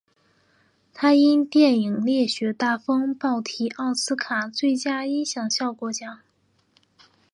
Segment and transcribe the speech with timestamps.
[0.95, 6.19] 他因电影烈血大风暴提名奥斯卡最佳音响效果奖。